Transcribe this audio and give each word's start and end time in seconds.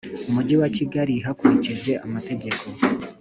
Mujyi 0.33 0.55
wa 0.61 0.69
Kigali 0.77 1.15
hakurikijwe 1.25 1.91
amategeko 2.05 2.63